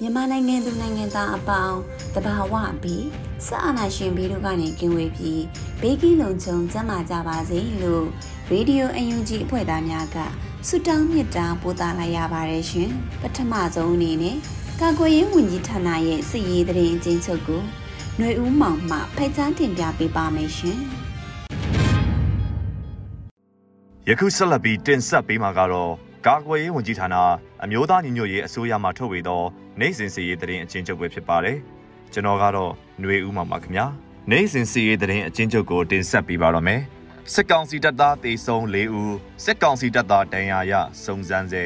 [0.00, 1.78] မြန်မာနိုင်ငံသူနိုင်ငံသားအပေါင်း
[2.14, 3.06] တဘာဝပြီး
[3.46, 5.42] စအာနာရှင်ပြီးတို့ကနေကင်းဝေးပြီး
[5.80, 8.06] ဘေးကင်းလုံခြုံကျန်းမာကြပါစေလို့
[8.50, 10.16] ရေဒီယိုအယူဂျီအဖွဲ့သားများက
[10.66, 14.36] ဆုတောင်းမေတ္တာပို့သလိုက်ရပါတယ်ရှင်ပထမဆုံးအနေနဲ့
[14.80, 17.62] ကာကွယ်ရေးဝန်ကြီးဌာနရဲ့စစ်ရေးတရင်အချင်းချုပ်ကို
[18.16, 20.78] ຫນွေဦးမောင်မှဖိတ်ကြားတင်ပြပေးပါမယ်ရှင်
[24.08, 27.16] ယခုဆက်လက်ပြီးတင်ဆက်ပေးမှာကတော့ ကာကွယ်ရေးဝန်ကြီးဌာန
[27.64, 29.42] အမျိုးသားညီညွတ်ရေးအစိုးရမှထုတ်ဝေသော
[29.80, 31.56] နိုင်စဉ်စီရေးတရင်အချင်းချုပ်ပဲဖြစ်ပါတယ်။
[32.12, 33.86] ကျွန်တော်ကတော့ຫນွေဦးမှာပါခင်ဗျာ။
[34.30, 36.80] နိုင်စဉ်စီရေးတရင်အချင်းချုပ်ကိုတင်ဆက်ပေးပါတော့မယ်။
[37.32, 40.72] စစ်ကောင်စီတပ်သားတေဆုံး၄ဦးစစ်ကောင်စီတပ်သားဒဏ်ရာရ
[41.04, 41.64] စုံစမ်းစေ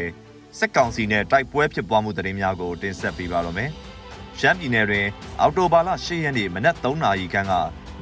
[0.59, 3.71] စစ်ကောင်စီနဲ့တိုက်ပွဲဖြစ်ပွားမှုတရင်များကိုတင်ဆက်ပေးပါတော့မယ်။
[4.41, 5.07] ရှမ်းပြည်နယ်တွင်
[5.41, 7.53] အော်တိုဘာလ၈ရက်နေ့မနက်3နာရီခန့်က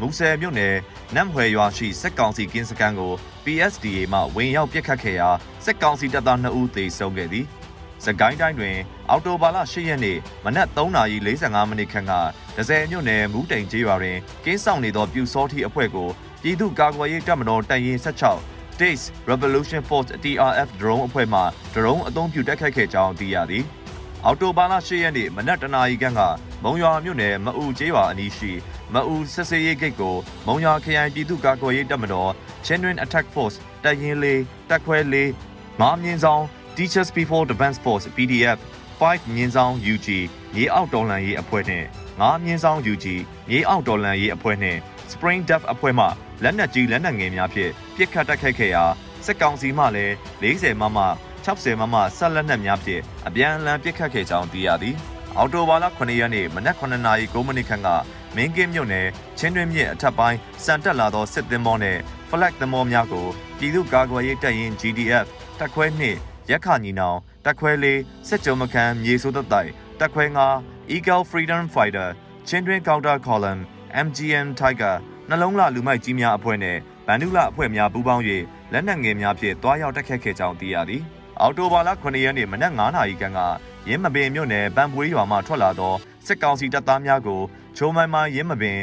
[0.01, 0.75] မူဆယ်မြို့နယ်
[1.15, 3.13] နမ်ဟွယ်ရွာရှိစက်ကောင်စီကင်းစခန်းကို
[3.45, 5.29] PSDA မှဝင်ရောက်ပစ်ခတ်ခဲ့ရာ
[5.65, 7.47] စက်ကောင်စီတပ်သား2ဦးသေဆုံးခဲ့သည်။
[8.05, 8.77] စကိုင်းတိုင်းတွင်
[9.11, 12.13] အော်တိုဘာလ10ရက်နေ့မနက်3:45မိနစ်ခန့်က
[12.57, 16.09] ဒဇယ်မြို့နယ်မူးတိန်ကျေးရွာတွင်ကင်းဆောင်နေသောပြူစောထီအဖွဲ့ကို
[16.43, 18.01] ပြည်သူ့ကာကွယ်ရေးတပ်မတော်တပ်ရင်း
[18.41, 21.41] 16 Days Revolution Force TRF drone အဖွဲ့မှ
[21.75, 23.65] drone အသုံးပြုတိုက်ခိုက်ခဲ့ကြောင်းသိရသည်။
[24.25, 26.21] အော်တိုဘာလ10ရက်နေ့မနက်တနာရီခန့်က
[26.63, 28.53] မုံရွာမြို့နယ်မအူကျေးရွာအနီးရှိ
[28.95, 30.17] မအူစစ်စေးရေးဂိတ်ကို
[30.47, 32.31] မုံရွာခရိုင်ပြည်သူ့ကာကွယ်ရေးတပ်မတော်
[32.67, 35.31] Genuine Attack Force တပ်ရင်းလေးတပ်ခွဲလေး
[35.81, 36.43] ငါးမြင်းဆောင်
[36.77, 38.59] Teachers Before Defense Force PDF
[39.01, 40.09] 5မြင်းဆောင် UG
[40.55, 41.87] မြေအောက်တော်လှန်ရေးအဖွဲ့နှင့်
[42.21, 43.07] ငါးမြင်းဆောင် UG
[43.49, 44.79] မြေအောက်တော်လှန်ရေးအဖွဲ့နှင့်
[45.13, 46.07] Spring Def အဖွဲ့မှ
[46.43, 48.85] လက်နက်ကြီးလက်နက်ငယ်များဖြင့်ပစ်ခတ်တိုက်ခိုက်ခဲ့ရာ
[49.27, 50.99] စစ်ကောင်စီမှလည်း40မမ
[51.45, 54.97] 60မမဆက်လက်နက်များဖြင့်အပြန်အလှန်ပစ်ခတ်ခဲ့ကြောင်းသိရသည်။
[55.37, 57.89] အော်တိုဘာလ9ရက်နေ့မနက်9နာရီ9မိနစ်ခန့်က
[58.37, 61.99] မင်းကင်းမြို့နယ်ချင်းတွင်းမြစ်အထက်ပိုင်းစံတက်လာသောစစ်သင်္ဘောနဲ့
[62.31, 63.27] flag သင်္ဘောများကို
[63.59, 65.27] ပြည်သူ့ကာကွယ်ရေးတပ်ရင်း GDF
[65.59, 65.87] တပ်ခွဲ
[66.19, 69.71] 2ရက်ခညီနောင်တပ်ခွဲ4စစ်ကြုံမခန်းမြေဆိုးသက်တိုက်
[70.01, 70.25] တပ်ခွဲ
[70.59, 72.09] 9 Eagle Freedom Fighter
[72.49, 73.61] ချင်းတွင်း Counter Column
[74.05, 74.95] MGM Tiger
[75.29, 76.77] နှလုံးလှလူမိုက်ကြီးများအဖွဲ့နဲ့
[77.07, 78.25] ဗန်ဒူလာအဖွဲ့များပူးပေါင်း၍
[78.73, 81.03] လက်နက်ငယ်များဖြင့်တွားရောက်တိုက်ခတ်ခဲ့ကြောင်းသိရသည်။
[81.41, 83.41] အော်တိုဘာလ9ရက်နေ့မနက်9:00နာရီခန့်က
[83.89, 85.95] ရင်းမပင်မြို့နယ်ပန်ပွေးရွာမှထွက်လာသော
[86.27, 87.41] စစ်ကောင်စီတပ်သားများကို
[87.77, 88.79] ချိုးမိုင်းမိုင်းရင်းမပင်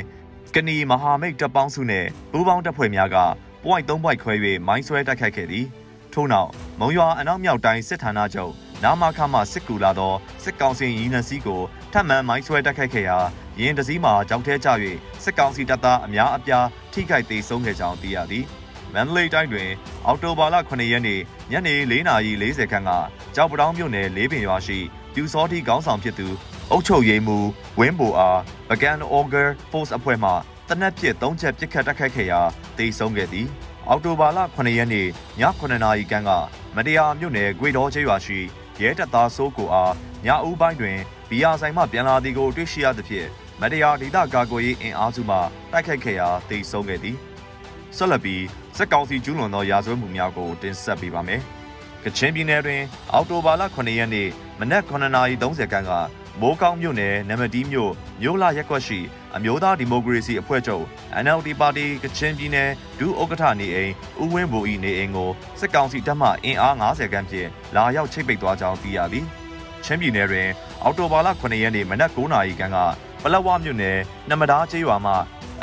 [0.55, 3.17] ကဏီမဟာမိတ်တပ်ပေါင်းစုနှင့်ပူးပေါင်းတပ်ဖွဲ့များက
[3.63, 4.33] ပွိုင်း3ပွိုင်းခွဲ၍
[4.67, 5.65] မိုင်းဆွဲတိုက်ခိုက်ခဲ့သည်
[6.13, 10.13] ထို့နောက်မုံရွာအနောက်မြောက်တိုင်းစစ်ဌာနချုပ်နာမခမှစစ်ကူလာသော
[10.43, 11.61] စစ်ကောင်စီရင်းနှစီးကို
[11.93, 13.17] ထပ်မံမိုင်းဆွဲတိုက်ခိုက်ခဲ့ရာ
[13.59, 14.69] ရင်းတစည်းမှာကြောက်ထဲကျ၍
[15.23, 18.45] စစ်ကောင်စီတပ်သားအများအပြားထိခိုက်ဒေဆုံးခဲ့ကြောင်းသိရသည်
[18.93, 19.69] မန္တလေးတိုင်းတွင်
[20.05, 21.19] အောက်တိုဘာလ9ရက်နေ့
[21.51, 22.91] ညနေ4:40ခန်းက
[23.35, 24.77] ကြောက်ပတောင်းမြို့နယ်လေးပင်ရွာရှိ
[25.13, 26.27] ပြူစောတိခေါင်းဆောင်ဖြစ်သူ
[26.71, 28.39] အုပ်ချုပ်ရေးမှူးဝင်းဘိုအား
[28.69, 30.31] ပကန်အော်ဂါ Force အဖွဲ့မှ
[30.69, 32.41] တနက်ဖြစ်၃ချက်ပစ်ခတ်တိုက်ခိုက်ခဲ့ရာ
[32.77, 33.47] တေဆုံးခဲ့သည်
[33.87, 35.09] အောက်တိုဘာလ9ရက်နေ့ည
[35.59, 36.31] 9နာရီခန့်က
[36.75, 38.39] မတရားမြို့နယ်ဂွေတော်ကျေးရွာရှိ
[38.81, 39.93] ရဲတပ်သားစိုးကိုအား
[40.25, 40.97] ညဦးပိုင်းတွင်
[41.29, 43.27] ဘီယာဆိုင်မှပြန်လာသည်ကိုတွေ့ရှိရသဖြင့်
[43.61, 45.37] မတရားဒေသကာကွယ်ရေးအင်အားစုမှ
[45.71, 47.17] တိုက်ခိုက်ခဲ့ရာတေဆုံးခဲ့သည်
[47.97, 48.43] ဆက်လက်ပြီး
[48.81, 51.41] စက်ကောင်စီကျူးလွန်သောရာဇဝတ်မှုများကိုတင်ဆက်ပေးပါမယ်။
[52.03, 52.81] ကချင်ပြည်နယ်တွင်
[53.13, 55.91] အောက်တိုဘာလ9ရက်နေ့မနက်9:30ခန်းက
[56.41, 58.99] မိုးကောင်းမြို့နယ်နမတီးမြို့မြို့လာရက်ကွက်ရှိ
[59.35, 60.85] အမျိုးသားဒီမိုကရေစီအဖွဲ့ချုပ်
[61.23, 62.69] NLD ပါတီကချင်ပြည်နယ်
[62.99, 69.25] ဒုဥက္ကဋ္ဌနေအိမ်ဦးဝင်းဘူ၏နေအိမ်ကိုစစ်ကောင်စီတပ်မှအင်အား90ခန်းဖြင့်လာရောက်ချိတ်ပိတ်သွားကြောင်းသိရသည်။
[69.83, 70.47] ချင်းပြည်နယ်တွင်
[70.83, 72.77] အောက်တိုဘာလ9ရက်နေ့မနက်9:00နာရီခန့်က
[73.23, 73.97] ပလက်ဝမြို့နယ်
[74.29, 75.13] နမဒါကျေးရွာမှ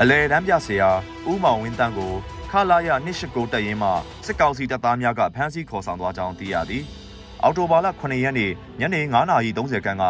[0.00, 0.90] အလဲတန်းပြဆရာ
[1.30, 2.35] ဦးမောင်ဝင်းတန်းကိုခ
[2.70, 2.90] လာရ
[3.22, 3.90] 289တပ်ရင်းမှ
[4.26, 6.82] စစ်ကောင်စီတပ်သားများကဖမ်းဆီးခေါ်ဆောင်သွားကြောင်းသိရသည်။
[7.42, 8.50] အော်တိုဘာလ9ရက်နေ့
[8.80, 9.00] ညနေ
[9.44, 10.04] 9:30ခန်းက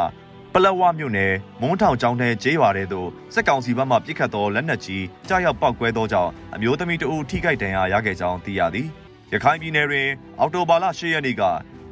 [0.52, 8.88] ပလက်ဝမြို့နယ်မုံထောင်ကျောင်းထဲကျေးရွာတဲ့သို့စစ်ကောင်စီဘက်မှပစ်ခတ်သောလက်နက်ကြီးကြားရောက်ပောက်ကွဲသောကြောင့်အမျိုးသမီးတဦးထိခိုက်ဒဏ်ရာရခဲ့ကြောင်းသိရသည်
[9.32, 10.08] ရခိုင်ပြည်နယ်တွင်
[10.40, 11.42] အော်တိုဘာလ10ရက်နေ့က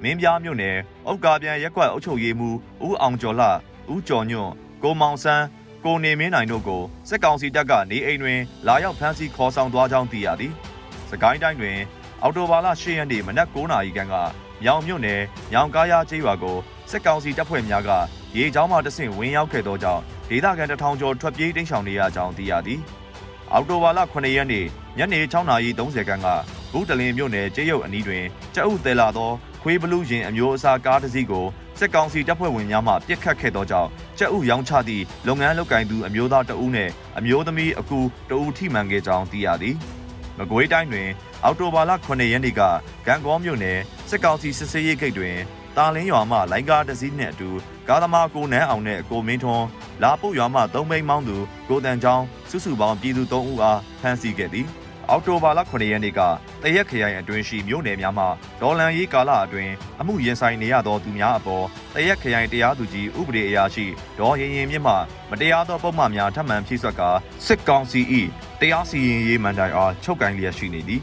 [0.02, 0.76] မင်းပြားမြို့နယ်
[1.10, 2.56] ဥက္ကာပြန်ရက်ကွက်အုပ်ချုပ်ရေးမှူး
[2.86, 3.48] ဦးအောင်ကျော်လှ
[3.94, 4.52] ဦးကျော်ညွန့်
[4.82, 5.44] ကိုမောင်ဆန်း
[5.86, 10.52] ကိုနေမင်းနိုင်တို့ကိုစစ်ကောင်စီတပ်ကနေအိမ်တွင် လာရောက်ဖမ်းဆီးခေါ်ဆောင်သွားကြောင်းသိရသည်။
[11.10, 11.78] စကိုင်းတိုင်းတွင်
[12.22, 14.14] အော်တိုဘာလ10ရက်နေ့မနက်9:00နာရီခန့်က
[14.62, 15.20] မြောင်မြို့နယ်
[15.52, 16.56] ညောင်ကားရကျေးရွာကို
[16.90, 17.90] စစ်ကောင်စီတပ်ဖွဲ့များက
[18.36, 22.80] ရေချောင်းမှတဆင့်ဝင်ရောက်ခဲ့သောကြောင့်ဒေသခံတထောင်ကျော်ထွက်ပြေးတိမ်းရှောင်နေရကြောင်းသိရသည်။
[23.52, 24.66] အော်တိုဘာလ9ရက်နေ့
[24.98, 26.28] ညနေ6:30ခန်းက
[26.72, 29.30] ဘူးတလင်မြို့နယ်ကျေးရုပ်အနီးတွင်ကျအုပ်သေးလာသော
[29.62, 31.46] ခွေးဘလူးရင်အမျိုးအစားကားတစ်စီးကို
[31.78, 33.88] စစ်ကောင်စီတပ်ဖွဲ့ဝင်များမှပြစ်ခတ်ခဲ့သောကြောင့်
[34.18, 37.98] ကျအုပ်ရောင်းချသည့်လုပ်ငန်းလုပ်ကိုင်သူအမျိုးသားတဦးနှင့်အမျိုးသမီးအကူ
[38.30, 39.76] တဦးထိမှန်ခဲ့ကြောင်းသိရသည်။
[40.38, 41.08] မကွေးတိုင်းတွင်
[41.44, 42.60] အော်တိုဘာလ9ရက်နေ့က
[43.06, 43.78] ဂံကောမြို့နယ်
[44.08, 45.36] စစ်ကောင်စီစစ်ဆေးရေးဂိတ်တွင်
[45.76, 47.50] တာလင်းရွာမှလိုင်းကားတစ်စီးနှင့်အတူ
[47.88, 49.66] ကားသမားကိုနန်းအောင်နဲ့ကိုမင်းထွန်း
[50.02, 51.36] လာပုတ်ရွာမှသုံးမိန်းမောင်းသူ
[51.68, 54.66] ကိုတန်ချောင်းစုစုပေါင်းပြည်သူ၃ဦးအားဖမ်းဆီးခဲ့သည်
[55.10, 56.20] အောက်တိုဘာလ9ရက်နေ့က
[56.62, 58.28] တရက်ခရိုင်အတွင်းရှိမြို့နယ်များမှာ
[58.60, 61.64] ဒေါ်လန်ရေးကာလအတွင်းအမှုရင်ဆိုင်နေရသောသူများအပေါ်
[61.94, 63.86] တရက်ခရိုင်တရားသူကြီးဥပဒေအရာရှိ
[64.18, 64.94] ဒေါ်ရင်ရင်မြင့်မှ
[65.30, 67.10] မတရားသောပုံမှန်များထပ်မံဖြည့်ဆွတ်ကာ
[67.46, 68.00] စစ်ကောင်စီ၏
[68.60, 71.02] တရားစီရင်ရေးမှန်တိုင်အားချုပ်ကင်လျက်ရှိနေသည်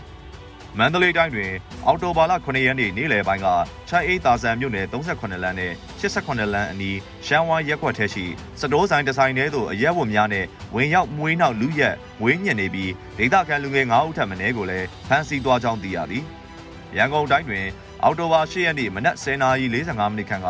[0.80, 1.52] မန္တလေးတိုင်းတွင်
[1.86, 3.48] အော်တိုဘာလ9ရက်နေ့နေ့လယ်ပိုင်းက
[3.90, 8.26] ချိုင်အေးတာဆန်မြို့နယ်38လမ်းနဲ့88လမ်းအနီးရှမ်းဝိုင်းရက်ကွက်ထဲရှိ
[8.60, 10.46] စတိုးဆိုင်တစ်ဆိုင်ထဲသို့အရက်ဝတ်များနဲ့
[10.76, 16.24] ဝင်ရောက်မွေးနောက်လူရက်မွေးညင်နေပြီးဒေသခံလူငယ်9ဦးထပ်မံကိုလည်းဖမ်းဆီးသွားကြောင်းသိရသည်။
[16.98, 17.66] ရန်ကုန်တိုင်းတွင်
[18.04, 20.48] အော်တိုဘာ10ရက်နေ့မနက်10:45မိနစ်ခန့်က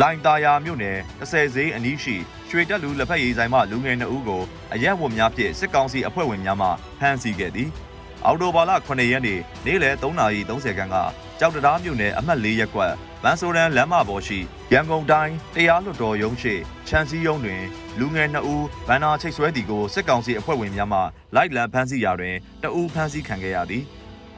[0.00, 2.16] လိုင်တာယာမြို့နယ်30ဈေးအနီးရှိ
[2.48, 4.42] ရွှေတက်လူလက်ဖက်ရည်ဆိုင်မှလူငယ်2ဦးကို
[4.74, 6.68] အရက်ဝတ်များဖြင့်စစ်ကောင်စီအဖွဲ့ဝင်များမှ
[7.00, 7.70] ဖမ်းဆီးခဲ့သည်။
[8.24, 10.96] အော်တိုဘာလ9ရက်နေ့နေ့လယ်3:30ခန်းက
[11.38, 12.92] ကြောက်တရားမြို့နယ်အမှတ်၄ရပ်ကွက်
[13.22, 14.38] ဗန်ဆိုရန်လမ်းမပေါ်ရှိ
[14.72, 16.54] ရန်ကုန်တိုင်းတရားလွှတ်တော်ရုံးရှိ
[16.86, 17.62] ချန်စီယုံတွင်
[17.98, 21.00] လူငယ်2ဦးဗန်နာချိတ်ဆွဲတီကိုစစ်ကောင်စီအဖွဲ့ဝင်များမှ
[21.34, 23.84] လိုက်လံဖမ်းဆီးရာတွင်တအူးဖမ်းဆီးခံခဲ့ရသည်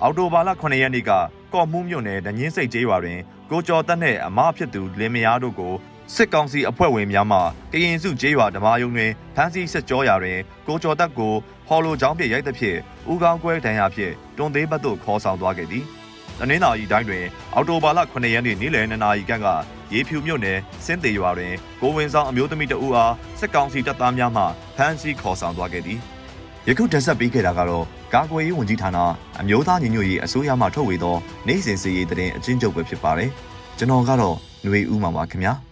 [0.02, 1.10] အော်တိုဘာလ9ရက်နေ့က
[1.54, 3.19] ကော့မှုမြို့နယ်ဒညင်းစိတ်ကျေးရွာတွင်
[3.50, 5.74] ကိုကျော်တက်နှင့်အမဖြစ်သူလင်မယားတို့ကို
[6.14, 7.38] စစ်ကောင်စီအဖွဲ့ဝင်များမှ
[7.72, 11.34] ကရင်စုကျေးရွာဓမာယုံတွင်ဖမ်းဆီးစစ်ကြောရာတွင်ကိုကျော်တက်ကို
[11.69, 12.78] ဟော်လိုချောင်းပြရိုက်သဖြင့်
[13.10, 15.84] ဦးကောင်းကွဲဒဏ်ရာဖြင့်တွန်သေးဘတ်သို့ခေါ်ဆောင်သွားခဲ့သည်။
[16.38, 17.25] တနင်္လာရီတိုင်းတွင်
[17.55, 19.46] အော်တိုဘာလ9ရက်နေ့နေ့လယ်2နာရီခန့်က
[19.93, 24.44] ရေဖြူမြို့နယ်စင်းတေရွာတွင်ကိုဝင်ဆောင်အမျိုးသမီးတဦးအားစစ်ကောင်စီတပ်သားများမှ
[24.76, 25.99] ဖမ်းဆီးခေါ်ဆောင်သွားခဲ့သည်။
[26.69, 27.84] ယခုတင်ဆက်ပေးခဲ့တာကတော့
[28.14, 28.99] ကာကွယ်ရေးဝန်ကြီးဌာန
[29.40, 31.16] အမျိုးသားညီညွတ်ရေးအစိုးရမှထုတ်ဝေသော
[31.46, 33.31] နိုင်စဉ်စီရေးတရင်အချင်းချုပ်ပဲဖြစ်ပါတယ်။
[33.78, 35.55] ကျွန်တော်ကတော့ຫນွေဦးမှာပါခင်ဗျာ။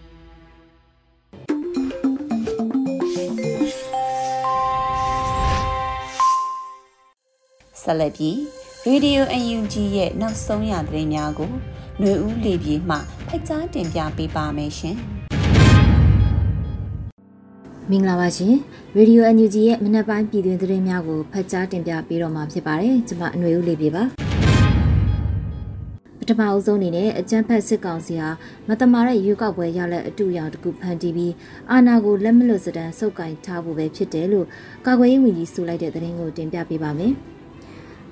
[7.86, 8.36] ဆက်လက်ပြီး
[8.88, 11.52] Radio UNG ရဲ့နောက်ဆုံးရသတင်းများကို
[12.00, 12.98] ຫນွေဦးလေပြေမှ
[13.28, 14.98] ဖိတ်ကြားတင်ပြပေးပါမယ်ရှင်
[17.90, 18.54] မင်္ဂလာပါရှင်။
[18.98, 24.04] Radio UNG ရဲ့မနက်ပိုင်းပြည်တွင်သတင်းများကိုဖတ်ကြားတင်ပြပေးတော့မှာဖြစ်ပါတယ်။ကျွန်မအຫນွေဦးလေးပြေပါ။
[26.20, 28.30] ပထမအဆုံးအနေနဲ့အကြမ်းဖက်စစ်ကောင်စီဟာ
[28.68, 31.34] မတမာတဲ့ရွေးကောက်ပွဲရလက်အတူရောင်တကူဖန်တီးပြီး
[31.72, 34.48] အာဏာကိုလက်မလွတ်စတမ်းစုပ်ကိုင်ထားဖို့ပဲဖြစ်တယ်လို့
[34.86, 37.14] ကာကွယ်ရေးဝန်ကြီးဆိုလိုက်တဲ့သတင်းကိုတင်ပြပေးပါမယ်။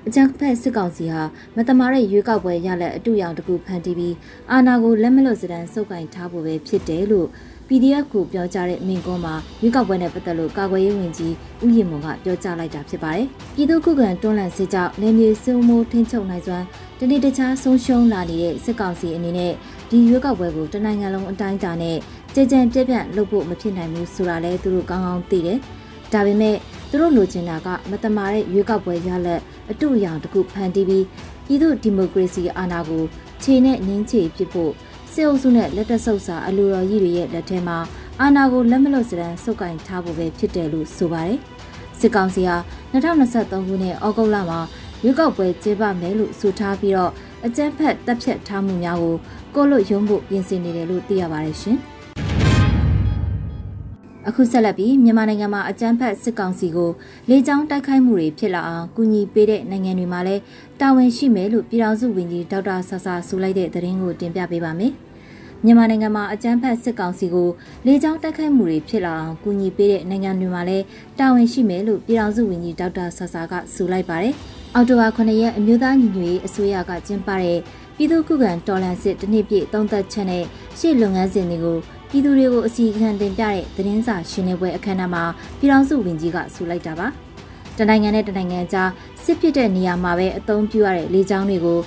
[0.09, 1.23] အကြံဖက်စစ်ကောင်စီဟာ
[1.57, 4.15] မတမာတဲ့ရွေးကောက်ပွဲရလက်အတူရောင်တကူဖန်တီးပြီး
[4.51, 7.29] အာဏာကိုလက်မလွတ်စတမ်းစုပ်ကင်ထားဖို့ပဲဖြစ်တယ်လို့
[7.69, 11.35] PDF ကိုပြောကြားတဲ့မင်းကွန်းမှာရွေးကောက်ပွဲနဲ့ပတ်သက်လို့ကာကွယ်ရေးဝန်ကြီး
[11.65, 16.65] ဦးရင်မွန်ကပြောကြားလိုက်တာဖြစ်ပါတယ်။ပြည်သူ့ခုခံတွန်းလှန်စစ်ကြောင့်နေမြေစုံမိုးထင်းချုပ်နိုင်စွမ်း
[16.99, 19.53] တနေ့တခြားဆုံးရှုံးလာနေတဲ့စစ်ကောင်စီအနေနဲ့
[19.91, 21.97] ဒီရွေးကောက်ပွဲကိုတနိုင်ငံလုံးအတိုင်းအတာနဲ့
[22.35, 25.59] ကြည်ကြံပြည့်ပြန့်လုပ်ဖို့မဖြစ်နိုင်ဘူးဆိုတာလည်းသူတို့ကောင်းကောင်းသိတယ်။
[26.15, 26.57] ဒါပေမဲ့
[26.91, 29.41] သူတို့လိုချင်တာကမတမာတဲ့ရွေးကောက်ပွဲရလက်
[29.71, 31.05] အတူအယောင်တစ်ခုဖန်တီးပြီး
[31.47, 33.05] ပြည်သူဒီမိုကရေစီအာဏာကို
[33.43, 34.73] ခြေနဲ့နင်းချေဖြစ်ဖို့
[35.13, 37.79] စစ်အုပ်စုနဲ့လက်တဆုပ်စာအလိုတော်ကြီးတွေရဲ့လက်ထဲမှာ
[38.21, 41.39] အာဏာကိုလက်မလွတ်စရန်စုပ်ကင်ထားဖို့ပဲဖြစ်တယ်လို့ဆိုပါတယ်။
[42.01, 42.57] စစ်ကောင်စီဟာ
[42.93, 44.61] 2023ခုနှစ်ဩဂုတ်လမှာ
[45.05, 47.13] ရွေးကောက်ပွဲကျင်းပမယ်လို့ဆိုထားပြီးတော့
[47.47, 49.17] အကြမ်းဖက်တပ်ဖြတ်ထားမှုများကို
[49.55, 51.79] ကိုလွတ်ရုံးဖို့ပြင်ဆင်နေတယ်လို့သိရပါတယ်ရှင်။
[54.29, 56.91] အခုဆက်လက်ပြီးမြန်မာနိုင်ငံမှာအကြမ်းဖက်စစ်ကောင်စီကို
[57.29, 60.43] လေကြောင်းတိုက်ခိုက်မှုတွေဖြစ်လာအောင်ကူညီပေးတဲ့နိုင်ငံတွေမှာလည်း
[60.81, 64.93] တာဝန်ရှိမယ်လို့ပြည်ထောင်စုဝန်ကြီးဒေါက်တာဆာဆာဆိုလိုက်တဲ့သတင်းကိုတင်ပြပေးပါမယ်။
[65.65, 67.49] မြန်မာနိုင်ငံမှာအကြမ်းဖက်စစ်ကောင်စီကို
[67.87, 70.85] လေကြောင်းတိုက်ခိုက်မှုတွေဖြစ်လာအောင်ကူညီပေးတဲ့နိုင်ငံတွေမှာလည်း
[71.19, 74.35] တာဝန်ရှိမယ်လို့ပြည်ထောင်စုဝန်ကြီးဒေါက်တာဆာဆာကဆိုလိုက်ပါတယ်။
[74.75, 77.59] အော်တိုဘာ9ရက်အမျိုးသားညီညွတ်ရေးအစိုးရကကျင်းပတဲ့
[77.97, 80.45] ပြည်သူ့ခုခံတော်လှန်စစ်တနှစ်ပြည့်သုံးသက်ချက်နဲ့
[80.79, 81.79] ရှေ့လုပ်ငန်းစဉ်တွေကို
[82.15, 85.25] ပြည်သူတွေကိုအစီအခံတင်ပြတဲ့သတင်းစာရှင်းလင်းပွဲအခမ်းအနားမှာ
[85.59, 87.07] ပြည်ထောင်စုဝန်ကြီးကဆိုလိုက်တာပါ။
[87.79, 88.91] တနိုင်ငံနဲ့တနိုင်ငံကြား
[89.25, 91.79] စစ်ဖြစ်တဲ့နေရာမှာပဲအသုံးပြုရတဲ့လေကြောင်းတွေကို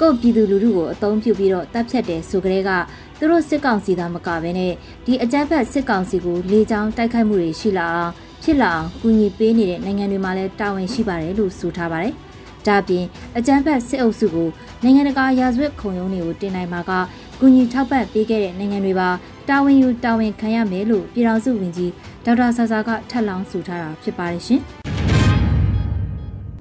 [0.00, 2.70] ကိုပြည်သူလူထုကိုအသုံးပြုပြီးတော့တပ်ဖြတ်တယ်ဆိုကြတဲ့က
[3.18, 4.72] သူတို့စစ်ကောင်စီသားမကဘဲနဲ့
[5.06, 8.12] ဒီအကြမ်းဖက်စစ်ကောင်စီကိုလေကြောင်းတိုက်ခိုက်မှုတွေရှိလာအောင်
[8.42, 12.14] ဖြစ်လာအောင်ကူညီပေးနေတဲ့နိုင်ငံတွေမှာလည်းတာဝန်ရှိပါတယ်လို့ဆိုထားပါတယ်။
[12.66, 13.04] ဒဒါပြင်
[13.36, 14.48] အကြမ်းဖက်စစ်အုပ်စုကို
[14.82, 16.92] နိုင်ငံတကာရာဇဝတ်ခုံရုံးတွေကိုတင်နိုင်မှာက
[17.40, 19.08] ကူညီထောက်ပံ့ပေးခဲ့တဲ့နိုင်ငံတွေပါ
[19.50, 21.92] တာဝန်ယူတာဝန်ခံရမယ်လို့ပြည်ထောင်စုဝန်ကြီး
[22.24, 24.62] ဒေါက်တာဆာဆာကထပ်လောင်းဆိုထားတာဖြစ်ပါတယ်ရှင်။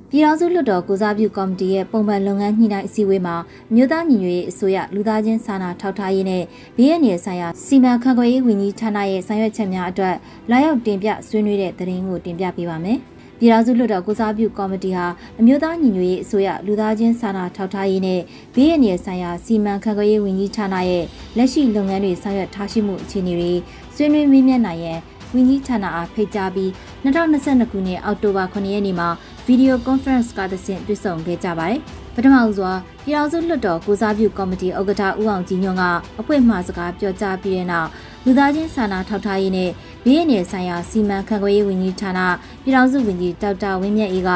[0.10, 3.36] ပြည်ထောင်စုလွှတ်တော်ကိုစားပြုကော်မတီရဲ့ပုံမှန်လုပ်ငန်းညှိနှိုင်းအစည်းအဝေးမှာ
[3.74, 6.44] မြို့သားညီညွတ်ရေးအစိုးရလူသားချင်းစာနာထောက်ထားရေးနဲ့
[6.78, 10.16] ဘေးအန္တရာယ်ဆိုင်ရာစီမံခန့်ခွဲရေးဝန်ကြီးဌာနရဲ့ဆောင်ရွက်ချက်များအတွက်
[10.52, 13.00] လာရောက်တင်ပြဆွေးနွေးတဲ့သတင်းကိုတင်ပြပေးပါမယ်။
[13.40, 15.06] ပြည်ထောင်စုလွှတ်တော်ကိုစားပြုကော်မတီဟာ
[15.40, 18.22] အမျိုးသားညီညွတ်ရေးအစိုးရလူသားချင်းစာနာထောက်ထားရေးနဲ့
[18.56, 21.04] ဘေးအန္တရာယ်ဆိုင်ရာစီမံခန့်ခွဲရေးဝန်ကြီးဌာနရဲ့
[21.38, 23.54] လက်ရှိလုပ်ငန်းတွေဆောင်ရွက်ထားရှိမှုအခြေအနေတွေ
[23.96, 25.00] ဆွေးနွေးမေးမြန်းနိုင်ရန်
[25.34, 26.70] ဝန်ကြီးဌာနအားဖိတ်ကြားပြီး
[27.04, 29.10] 2022ခုနှစ်အောက်တိုဘာ9ရက်နေ့မှာ
[29.46, 31.80] ဗီဒီယိုကွန်ဖရင့်ကတဆင့်တွေ့ဆုံခဲ့ကြပါတယ်။
[32.16, 32.72] ပထမဦးစွာ
[33.06, 35.84] ပြည်ထောင်စုလွှတ်တော်ကိုစားပြုကော်မတီဥက္ကဋ္ဌဦးအောင်ကြည်ညွန့်က
[36.20, 37.90] အဖွဲ့မှစကားပြောကြားပြီးတဲ့နောက်
[38.26, 39.70] လူသားချင်းစာနာထောက်ထားရေးနဲ့
[40.08, 42.20] ဘေးအန္တရာယ်ဆိုင်ရာစီမံခန့်ခွဲရေးဝန်ကြီးဌာန
[42.64, 44.30] ပြည်ထောင်စုဝန်ကြီးဒေါက်တာဝင်းမြတ်အေးက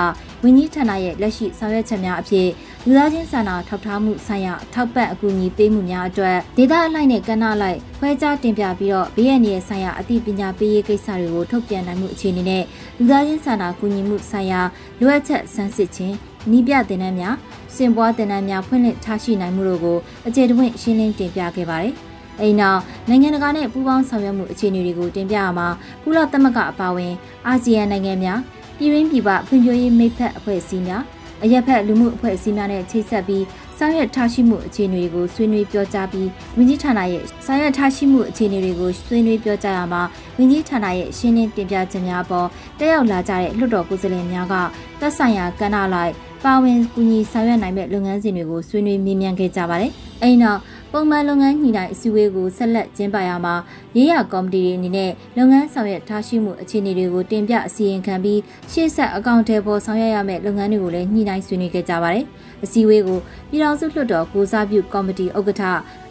[0.43, 2.47] ဝန်ကြီးဌာနရဲ့လက်ရှိဆောင်ရွက်ချက်များအဖြစ်
[2.85, 12.63] လူသားချင်းစာနာထောက်ထားမှုဆိုင်ရာထောက်ပံ့အကူအညီပေးမှုများအတွက်ဒေသအလိုက်နဲ့ကဏ္ဍလိုက်ခွဲခြားတင်ပြပြီးတော့ဘေးအန္တရာယ်ဆိုင်ရာအသိပညာပေးရေးကိစ္စတွေကိုထုတ်ပြန်နိုင်မှုအခြေအနေနဲ့
[12.97, 14.61] လူသားချင်းစာနာကူညီမှုဆိုင်ရာ
[14.99, 16.15] လိုအပ်ချက်ဆန်းစစ်ခြင်း
[16.51, 17.35] နီးပြတင်နန်းများ
[17.75, 19.97] စင်ပွားတင်နန်းများဖွင့်လှစ်ထားရှိနိုင်မှုတို့ကို
[20.27, 21.95] အခြေတဝင့်ရှင်းလင်းတင်ပြခဲ့ပါတယ်။
[22.41, 25.67] အိမ်နောက်နိုင်ငံတကာနဲ့ပူးပေါင်းဆောင်ရွက်မှုအခြေအနေတွေကိုတင်ပြရမှာ
[26.03, 27.13] ကုလသမဂ္ဂအပါအဝင်
[27.47, 28.39] အာဆီယံနိုင်ငံများ
[28.77, 31.03] ပြည်ရင်းပြည်ပဖွံ့ဖြိုးရေးမိတ်ဖက်အဖွဲ့အစည်းများ
[31.43, 33.43] အရက်ဖက်လူမှုအဖွဲ့အစည်းများနဲ့ချိတ်ဆက်ပြီး
[33.77, 40.01] ဆောင်ရွက်ထားရှိမှုအခြေအနေတွေကိုဆွေးနွေးပြောကြားပြီးဝန်ကြီးဌာနရဲ့ဆောင်ရွက်ထားရှိမှုအခြေအနေတွေကိုဆွေးနွေးပြောကြားရမှာ
[40.37, 42.47] ဝန်ကြီးဌာနရဲ့ရှင်းလင်းတင်ပြချက်များပေါ်
[42.79, 44.55] တက်ရောက်လာကြတဲ့လွှတ်တော်ကိုယ်စားလှယ်များက
[44.99, 46.13] သက်ဆိုင်ရာကဏ္ဍလိုက်
[46.45, 49.91] ပါဝင်ကူညီဆောင်ရွက်နိုင်မဲ့လုပ်ငန်းစဉ်တွေကိုဆွေးနွေးမြင်မြန်ခဲ့ကြပါတယ်။
[50.21, 50.59] အဲဒီနောက်
[50.93, 53.55] ပုံမှန်လုပ်ငန်းညှိနှိုင်းအစည်းအဝေးကိုဆက်လက်ကျင်းပရမှာ
[53.95, 58.39] ရေးရကော်မတီတွေအနေနဲ့လုပ်ငန်းဆောင်ရွက်ထားရှိမှုအခြေအနေတွေကိုတင်ပြအစီရင်ခံပြီး
[58.71, 62.25] ရှေ့ဆက်အကောင့်ထဲပေါ်ဆောင်ရွက်ရမယ့်လုပ်ငန်းတွေကိုလည်းညှိနှိုင်းဆွေးနွေးခဲ့ကြပါတယ်။
[62.63, 63.19] အစည်းအဝေးကို
[63.49, 65.63] ပြည်ထောင်စုလွှတ်တော်ကိုစားပြုကော်မတီဥက္ကဋ္ဌ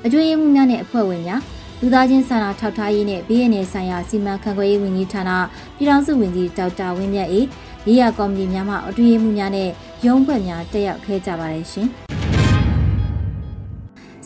[0.05, 1.41] အကျွေးမှုများနဲ့အဖွဲ့ဝင်များ
[1.81, 5.31] လူသားချင်းစာနာထောက်ထားရေးနဲ့ဘေးရန်နယ်ဆိုင်ရာစီမံခန့်ခွဲရေးဝန်ကြီးဌာန
[5.77, 7.47] ပြည်ထောင်စုဝန်ကြီးဒေါက်တာဝင်းမြတ်အေး
[7.87, 9.69] ရေးရကော်မတီများမှအတွေ့အမှုများနဲ့
[10.07, 11.89] ရုံးဖွဲ့များတက်ရောက်ခဲ့ကြပါတယ်ရှင်။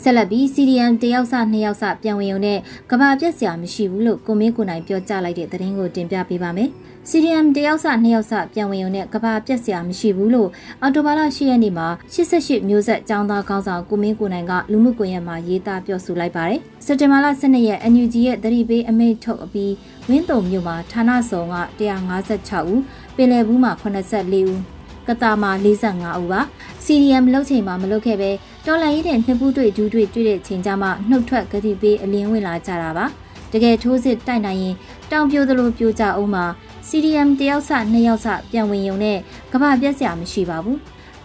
[0.02, 2.59] ဆက်လက်ပြီး CDM တယောက်စနှစ်ယောက်စပြန်ဝင်ုံနဲ့
[2.90, 6.71] ကဘာပြက်စရာမရှိဘူးလို့ကိုမင်းကိုနိုင်ပြောကြားလိုက်တဲ့သတင်းကိုတင်ပြပေးပါမယ်။
[7.11, 10.49] CDM တယောက်စနှစ်ယောက်စပြန်ဝင်ုံနဲ့ကဘာပြက်စရာမရှိဘူးလို့
[10.82, 19.73] အော်တိုဘာလ10ရက်နေ့မှာ88မျိုးဆက်ចောင်းသားခေါင်းဆောင်ကိုမင်းကိုနိုင်ကလူမှုကွန်ရက်မှာရေးသားပြောဆိုလိုက်ပါတယ်။စက်တင်ဘာလ12ရက် NUG ရဲ့သတိပေးအမိန့်ထုတ်အပြီး
[20.09, 22.80] ဝင်းတုံမြို့မှာဌာနဆောင်က156ဦး
[23.16, 26.40] ပင်လယ်ဘူးမှာ84ဦး ကတာမှာ45ဦးပါ
[26.85, 28.30] CDM လှုပ်ချိန်မှာမလုပ်ခဲ့ပဲ
[28.66, 33.06] တော်လန်ရေးတဲ့နှစ်ပူးတွေ့ဒူးတွေ့တွေ့တဲ့ချိန်ကြမှာနှုတ်ထွက်ဂတိပေးအလင်းဝင်လာကြတာပါ
[33.52, 34.75] တကယ်ထိုးစစ်တိုက်နိုင်ရင်
[35.11, 36.44] တောင်ပြိုသလိုပြိုကြအောင်မှာ
[36.88, 39.18] CDM တယောက်စနှစ်ယောက်စပြန်ဝင်ရုံနဲ့
[39.52, 40.78] ကဘာပြက်စရာမရှိပါဘူး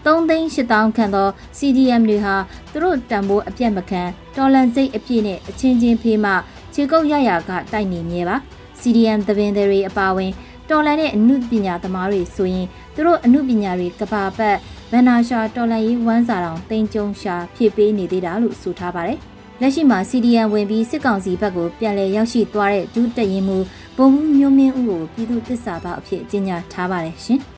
[0.04, 2.34] 3သိန်း8000ခန့်သော CDM တွေဟာ
[2.72, 4.02] သူတို့တံပိုးအပြတ်မခံ
[4.36, 6.32] တော်လန်စိတ်အပြည့်နဲ့အချင်းချင်းဖေးမှ
[6.74, 8.36] ခြေကုပ်ရရကတိုက်နေမြဲပါ
[8.80, 10.32] CDM သဘင်တွေအပါဝင်
[10.70, 12.66] တော်လန်တဲ့အမှုပညာသမားတွေဆိုရင်
[12.98, 14.56] သူတို့အမှုပညာတွေကဘာပတ်
[14.90, 19.18] ဗန်နာရှာတော်လန်ရေးဝမ်းစာတောင်တင်ကြုံရှာဖြည့်ပေးနေသေးတာလို့ဆိုထားပါတယ်။
[19.60, 23.56] လက်ရှိမှာ CDN ဝင်ပြီးစစ်ကောင်စီဘက်ကိုပြန်လည်ရောက်ရှိသွားတဲ့ဒုတရင်မှု
[23.96, 27.40] ဘုံမှုမျိုးမင်းဦးကိုပြည်သူ့တစ္ဆာပေါအဖြစ်ကြေညာထားပါတယ်ရှင်။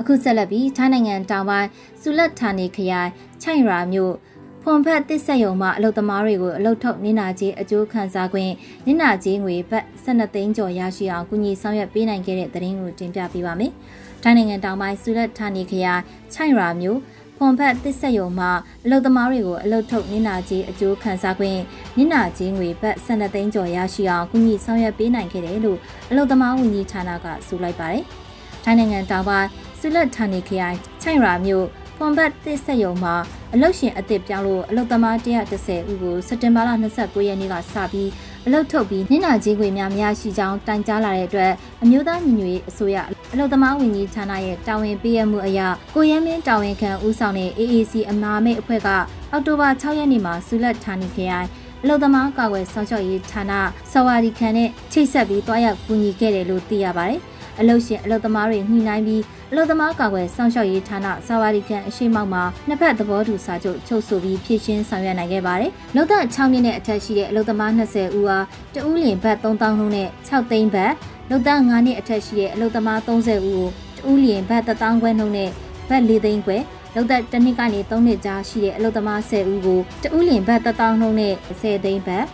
[0.00, 1.68] အခုဆက်လက်ပြီးထိုင်းနိုင်ငံတောင်ပိုင်း
[2.00, 3.10] ဆူလက်ဌာနေခရိုင်
[3.42, 4.12] ချိုင်ရာမြို့
[4.64, 8.52] ဖွန်ဖက်တစ်ဆက်ယုံမှအလုတ်သမားတွေကိုအလုတ်ထုတ်နင်းနာကြီးအကျိုးခံစားခွင့်
[8.86, 13.72] နင်းနာကြီးငွေဘတ်12သိန်းကျော်ရရှိအောင်ကူညီဆောင်ရွက်ပေးနိုင်ခဲ့တဲ့သတင်းကိုတင်ပြပေးပါမယ်။
[14.22, 16.02] တိုင်းနိုင်ငံတောင်ပိုင်းဆူလက်ဌာနီခရိုင်
[16.34, 16.98] ချိုင်ရာမြို့
[17.36, 18.46] ဖွန်ဖက်တစ်ဆက်ယုံမှ
[18.84, 21.58] အလုတ်သမားတွေကိုအလုတ်ထုတ်နင်းနာကြီးအကျိုးခံစားခွင့်
[21.96, 25.78] နင်းနာကြီးငွေဘတ်12သိန်းကျော်ရရှိအောင်ကူညီဆောင်ရွက်ပေးနိုင်ခဲ့တယ်လို့
[26.10, 28.04] အလုတ်သမားဝန်ကြီးဌာနကဆိုလိုက်ပါတယ်။
[28.64, 29.48] တိုင်းနိုင်ငံတောင်ပိုင်း
[29.80, 33.14] ဆူလက်ဌာနီခရိုင်ချိုင်ရာမြို့ဖွန်ဘတ်တစ်ဆက်ယုံမှာ
[33.54, 38.10] အလုတ်ရှင်အစ်စ်ပြောင်းလို့အလုတ်သမား130ဦးကိုစက်တင်ဘာလ29ရက်နေ့ကစပြီး
[38.46, 41.52] အလုတ်ထုတ်ပြီးနင့်နာကြီးခွေများများရှိကြောင်းတိုင်ကြားလာတဲ့အတွက်
[41.82, 42.96] အမျိုးသားညီညွတ်ရေးအစိုးရ
[43.32, 45.60] အလုတ်သမားဝန်ကြီးဌာနရဲ့တာဝန်ပေးရမှုအရ
[45.94, 48.88] ကိုရဲမင်းတာဝန်ခံဦးဆောင်တဲ့ AAC အမာမိတ်အဖွဲ့က
[49.32, 51.48] အောက်တိုဘာ6ရက်နေ့မှာဆူလက်ဌာနီခရိုင်
[51.82, 53.52] အလုတ်သမားကာကွယ်ဆောင်ရှောက်ရေးဌာန
[53.92, 57.20] ဆဝါဒီခန်နဲ့ချိတ်ဆက်ပြီးတွားရောက်ကူညီခဲ့တယ်လို့သိရပါတယ်။
[57.60, 70.92] အလုတ်ရှင်အလုတ်သမားတွေညှိနှိုင်းပြီး အလုသမားကာကွယ်စောင့်ရှောက်ရေးဌာနစာဝါဒီကန်အရှိမောက်မှာနှစ်ဖက်သဘောတူစာချုပ်ချုပ်ဆိုပြီးဖြည့်ရှင်းဆောင်ရွက်နိုင်ခဲ့ပါတယ်။လုံသက်6မြင့်နဲ့အထက်ရှိတဲ့အလုသမား20ဦးအားတဦးလင်ဘတ်3000နှုန်းနဲ့6သိန်းဘတ်
[71.30, 73.68] လုံသက်9နှစ်အထက်ရှိတဲ့အလုသမား30ဦးကို
[74.04, 75.50] တဦးလင်ဘတ်1000ခွဲနှုန်းနဲ့
[75.88, 76.56] ဘတ်4သိန်းခွဲ
[76.94, 82.24] လောက်သက်တစ်နှစ်ကနေ3နှစ်ကြားရှိတဲ့အလုသမား10ဦးကိုတဦးလင်ဘတ်1000နှုန်းနဲ့10သိန်းဘတ်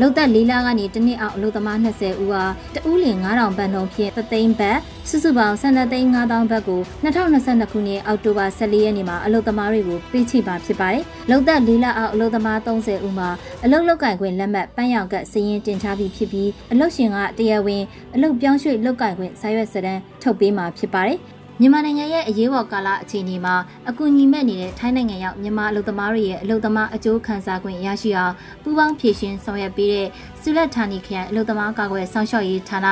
[0.00, 2.44] လုံသက်၄လကနေတစ်နှစ်အောက်အလုပ်သမား20ဦးဟာ
[2.74, 13.28] တဦးလင်9000ဘတ်နှုန်းဖြင့်သသိန်းဘတ်စုစုပေါင်း12သိန်း5000ဘတ်ကို2022ခုနှစ်အောက်တိုဘာ14ရက်နေ့မှာအလုပ်သမားတွေကိုပေးချိပါဖြစ်ပါတယ်။လုံသက်၄လအောက်အလုပ်သမား30ဦးမှာ
[13.64, 17.82] အလုပ်လုပ်ကင်ခွင့်လက်မှတ်ပန်းရောက်ကစည်ရင်တင်ထားပြီးဖြစ်ပြီးအလုပ်ရှင်ကတရားဝင်
[18.14, 21.20] အလုပ်ပြောင်းရွှေ့လုပ်ကင်ခွင့်စာရွက်စာတမ်းထုတ်ပေးမှာဖြစ်ပါတယ်။
[21.62, 23.54] မြန်မာနိုင်ငံရဲ့အရေးပေါ်ကာလအခြေအနေမှာ
[23.88, 30.08] အကူအညီမဲ့နေတဲ့ထိုင်းနိုင်ငံရောက်မြန်မာအလုပ်သမားတွေရဲ့အလုပ်သမားအကျိုးခံစား권ရရှိအောင်ပူးပေါင်းဖြည့်ရှင်ဆောင်ရွက်ပေးတဲ့
[30.40, 32.88] ဆုလက်ဌာနီခရိုင်အလုပ်သမားကာကွယ်ဆောင်ရှောက်ရေးဌာန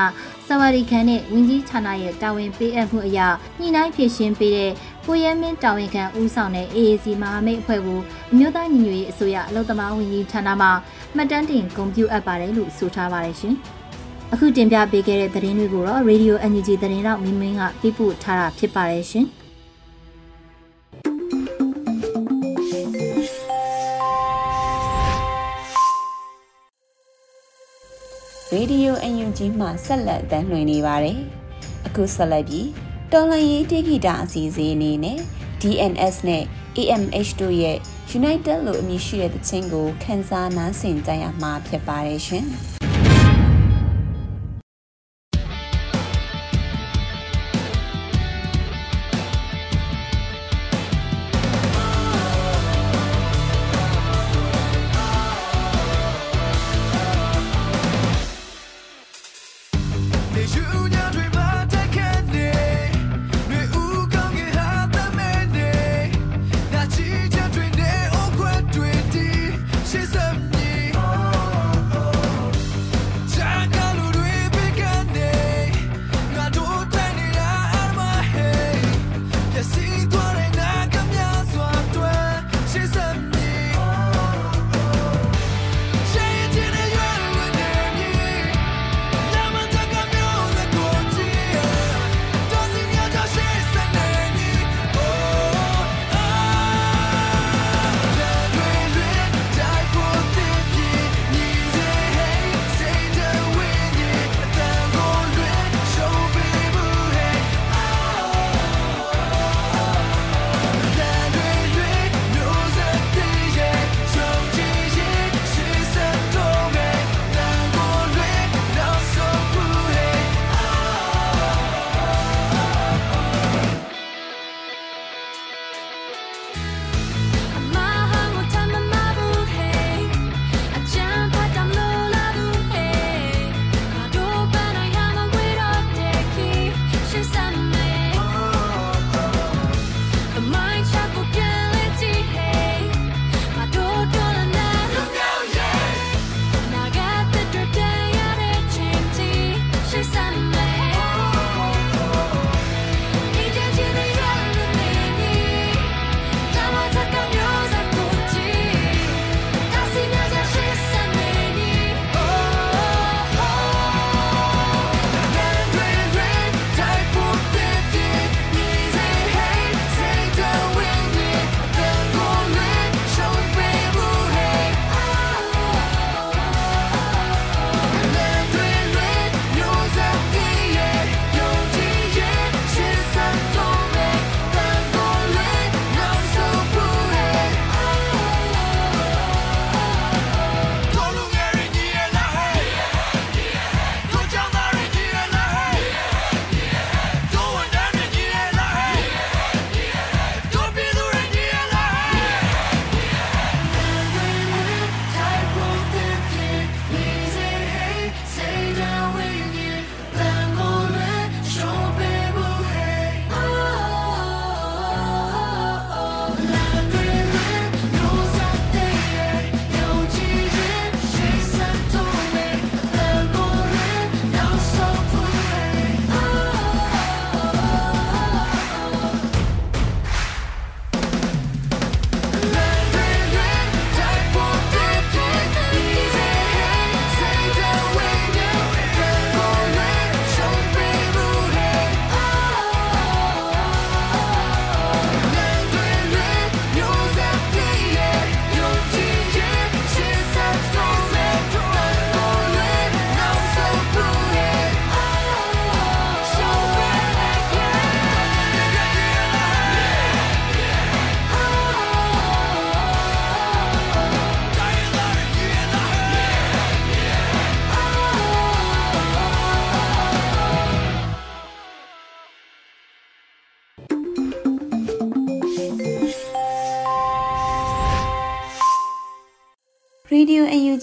[0.46, 3.20] စဝရီခန်နဲ့ဝင်းကြီးဌာနရဲ့တာဝန်ပေးအပ်မှုအရ
[3.58, 4.70] ညှိနှိုင်းဖြည့်ရှင်ပေးတဲ့
[5.06, 8.00] ကိုရဲမင်းတာဝန်ခံဦးဆောင်တဲ့ AAC မဟာမိတ်အဖွဲ့ကို
[8.32, 10.68] အမျိုးသားညီညွတ်ရေးအစိုးရအလုပ်သမားဝန်ကြီးဌာနမှ
[11.16, 13.56] မှတ်တမ်းတင်ဂုဏ်ပြုအပ်ပါတယ်လို့ဆိုထားပါတယ်ရှင်။
[14.32, 19.26] အခုတင်ပြပေးခဲ့တဲ့သတင်းတွေကိုတော့ Radio NUG သတင်းတော့မင်းမင်းကပြပို့ထားတာဖြစ်ပါတယ်ရှင်။
[28.54, 31.18] Radio UNG မှဆက်လက်တမ်းလွှင့်နေပါတယ်။
[31.86, 32.68] အခုဆက်လက်ပြီး
[33.12, 35.18] တော်လန်ရေးတိဂီတာအစီအစဉ်အနေနဲ့
[35.60, 36.44] DNS နဲ့
[36.76, 37.78] AMH တို့ရဲ့
[38.18, 42.46] United လို့အမည်ရှိတဲ့သချင်းကိုခန်းစားနားဆင်ကြရမှာဖြစ်ပါတယ်ရှင်။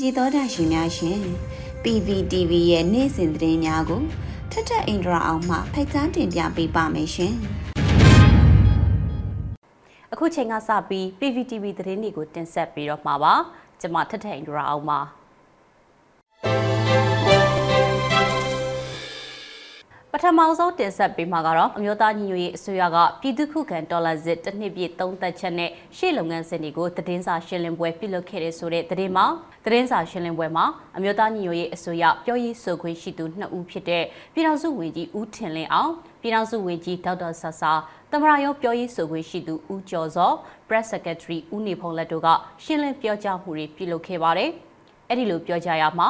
[0.08, 1.20] ဒီယို UNG သောတာရှင်များရှင်
[1.84, 4.02] PVTV ရဲ့နေ့စဉ်သတင်းများကို
[4.52, 7.34] ထထအင်ဒရာအောင်မှဖိတ်ကြားတင်ပြပေးပါမယ်ရှင်။
[10.14, 13.34] အခုချိန်ကစပြီး PVTV သတင်းတွေကိုတင်ဆက်ပေးတော့မှာပါ။
[13.82, 15.00] ကျွန်မထထအင်ဒရာအောင်ပါ။
[20.14, 29.26] ပထမဆုံးတင်ဆက်ပေးမှာကတော့အမျိုးသားညီညွတ်ရေးအစိုးရကပြည်သူ့ခုခံဒေါ်လာစစ်တစ်နှစ်ပြည့်သုံးသက်ချက်နဲ့ရှေ့လုပ်ငန်းစဉ်တွေကိုသတင်းစာရှင်းလင်းပွဲပြုလုပ်ခဲ့တဲ့ဆိုတဲ့သတင်းမှာ
[29.66, 30.66] သတင်းစာရှင်းလင်းပွဲမှာ
[30.98, 35.92] အမျိုးသားညီညွတ်ရေးအစိုးရပြောရေးဆိုခွင့်ရှိသူနှစ်ဦးဖြစ်တဲ့ပြည်ထောင်စုဝန်ကြီးဦးထင်လင်းအောင်
[36.22, 37.72] ပြည်ထောင်စုဝန်ကြီးဒေါက်တာဆဆာ
[38.12, 40.32] သမရယုံပြောရေးဆိုခွင့်ရှိသူဦးကျော်စော
[40.68, 42.28] Press Secretary ဦးနေဖုံလက်တို့က
[42.64, 44.52] ရှင်းလင်းပြောကြားမှုတွေပြုလုပ်ခဲ့ပါတယ်။
[45.10, 46.08] အဲ့ဒီလိုပြောကြားရမှာ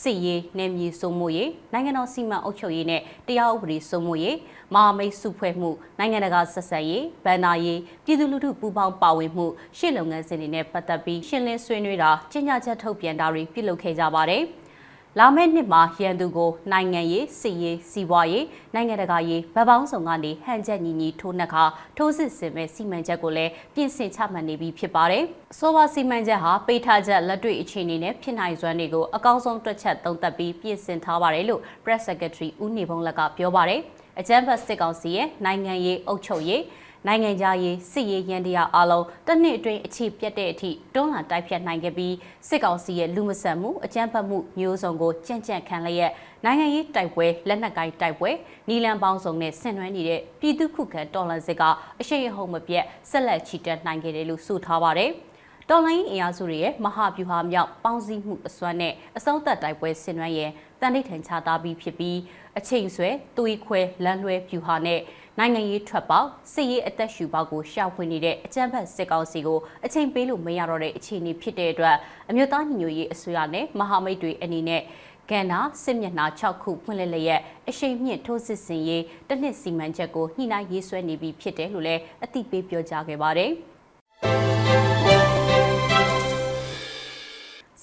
[0.00, 4.36] စစ်ရေးနယ်မြေစုံမှုရေးနိုင်ငံတော်စီမံအုပ်ချုပ်ရေးနဲ့တရားဥပဒေစုံမှုရေး
[4.74, 9.46] မဟာမိတ်စုဖွဲ့မှုနိုင်ငံတကာဆက်ဆံရေးဗန်နာရေးပြည်သူလူထုပူးပေါင်းပါဝင်မှု
[9.78, 14.42] ရှေ့လုပ်ငန်းစဉ်တွေနဲ့ပတ်သက်ပြီးရှင်းလင်းဆွေးနွေးတာကြေညာချက်ထုတ်ပြန်တာတွေပြုလုပ်ခဲ့ကြပါတယ်။
[15.16, 21.64] လာမယ့်နှစ်မှာရန်သူကိုနိုင်ငံရေးစစ်ရေးစီးပွားရေးနိုင်ငံတကာရေးဗတ်ပေါင်းဆောင်ကနေဟန်ချက်ညီညီထိုးနှက်ခါ
[21.96, 25.24] ထိုးစစ်ဆင်မဲ့စီမံချက်ကိုလည်းပြင်ဆင်ချမှတ်နေပြီဖြစ်ပါတယ်။
[25.58, 33.80] ဆိုပါစီမံချက်ဟာပိထားချက်လက်တွေ့အခြေအနေနဲ့ဖြစ်နိုင်စွမ်းတွေကိုအကောင်းဆုံးတွက်ချက်သုံးသပ်ပြီးပြင်ဆင်ထားပါတယ်လို့ Press Secretary ဦးနေဘုံလက်ကပြောပါတယ်။
[34.20, 36.62] အကြမ်းဖက်စစ်ကောင်စီရဲ့နိုင်ငံရေးအုပ်ချုပ်ရေး
[37.06, 42.14] နိုင်ငံခြားရေးစစ်ရေးရန်တရားအလုံးတစ်နှစ်အတွင်းအခြေပြတ်တဲ့အထိတွန်းလှန်တိုက်ဖြတ်နိုင်ခဲ့ပြီး
[42.48, 46.12] စစ်ကောင်စီရဲ့လူမဆန်မှုအကြမ်းဖက်မှုမျိုးစုံကိုကြံ့ကြံ့ခံလျက်
[46.44, 48.30] နိုင်ငံရေးတိုက်ပွဲလက်နက်ကိုင်တိုက်ပွဲ
[48.68, 51.62] နီလန်ပေါင်းစုံနဲ့ဆင်နွှဲနေတဲ့ပြည်သူ့ခုခံတော်လှန်စစ်က
[52.00, 55.12] အရှိန်အဟုန်မပြတ်ဆက်လက်ချီတက်နိုင်ခဲ့တယ်လို့ဆိုထားပါတယ်။
[55.70, 62.18] တော်လိုင်းအင်အားစုတွေရဲ့မဟာဗျူဟာမြောက်ပေါင်းစည်းမှုအစွမ်းနဲ့အစုံသက်တိုက်ပွဲဆင်နွှဲရင်တန်ဋိဌံချတာပြီးဖြစ်ပြီး
[62.58, 65.00] အချိန်ဆွဲသွေးခွဲလမ်းလွဲဗျူဟာနဲ့
[65.40, 71.96] နိုင်ငံရေးထွက်ပေါက်စစ်ရေးအသက်ရှူပေါက်ကိုရှာဖွေနေတဲ့အကြမ်းဖက်စစ်ကောင်စီကိုအချိန်ပေးလို့မရတော့တဲ့အခြေအနေဖြစ်တဲ့အတွက်
[72.30, 74.82] အမျိုးသားညီညွတ်ရေးအစိုးရနဲ့မဟာမိတ်တွေအနေနဲ့
[75.30, 83.52] ကဏ္ဍစစ်မျက်နှာ6ခုဖွင့်လှစ်လျက်အရှိန်မြင့်ထိုးစစ်ဆင်ရေးတစ်နှစ်စီမံချက်ကိုညှိနှိုင်းရေးဆွဲနေပြီဖြစ်တယ်လို့လည်းအသိပေးပြောကြားခဲ့ပါတယ်။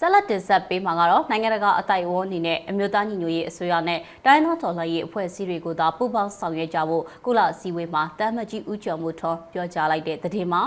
[0.05, 10.63] ဆက်လက်တင်ဆက်ပေးမှာကတော့နိုင်ငံတကာအတိုင်အဝန်းအနေနဲ့အမျိုးသားညီညွတ်ရေးအစိုးရနဲ့တိုင်းဒေသတော်လှန်ရေးအဖွဲ့အစည်းတွေကိုသာပူးပေါင်းဆောင်ရွက်ကြဖို့ကုလအစည်းအဝေးမှာတမ်းမကြီးဦးကျော်မှုထောပြောကြားလိုက်တဲ့သတင်းမှာ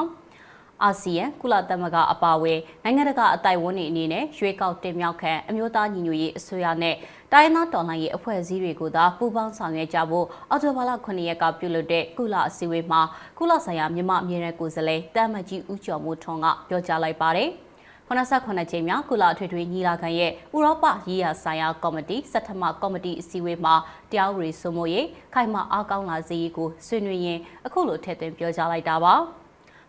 [0.82, 6.94] အာဆီယံကုလသမဂ္ဂအပါအဝင်နိုင်ငံတကာအတိုင်အဝန်းတွေအနေနဲ့ရွေးကောက်တင်မြှောက်ခံအမျိုးသားညီညွတ်ရေးအစိုးရနဲ့
[7.32, 13.00] တိုင်းဒေသတော်လှန်ရေးအဖွဲ့အစည်းတွေကိုသာပူးပေါင်းဆောင်ရွက်ကြဖို့အော်တိုဘာလ9ရက်ကပြုလုပ်တဲ့ကုလအစည်းအဝေးမှာ
[13.38, 17.50] ကုလဆိုင်ရာမြန်မာအမြဲတမ်းကိုယ်စားလှယ်တမ်းမကြီးဦးကျော်မှုထွန်းကပြောကြားလိုက်ပါတယ်။
[18.08, 23.74] 89ကြိမ်မြောက်ကုလအထွေထွေညီလာခံရဲ့ဥရောပရေးရာဆိုင်ရာကော်မတီစက်ထမကော်မတီအစည်းအဝေးမှာ
[24.10, 29.14] တရားဥပဒေစိုးမိုးရေးခိုင်မာအားကောင်းလာစေရေးကိုဆွေးနွေးရင်းအခုလိုထည့်သွင်းပြောကြားလိုက်တာပါ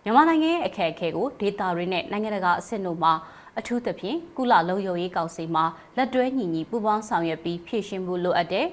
[0.04, 3.14] မြန်မာနိုင်ငံရဲ့အခက်အခဲကိုဒေတာတွေနဲ့နိုင်ငံတကာအဆင့်တို့မှာ
[3.60, 5.66] အထူးသဖြင့်ကုလလုံခြုံရေးကောင်စီမှာ
[5.98, 8.68] လက်တွဲညီညီပူးပေါင်းဆောင်ရွက်ပြီးဖြည့်ရှင်းဖို့လိုအပ်တယ်